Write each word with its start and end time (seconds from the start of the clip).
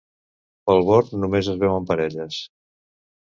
Pel 0.69 0.79
Born 0.87 1.19
només 1.25 1.51
es 1.53 1.61
veuen 1.65 1.85
parelles. 1.91 2.39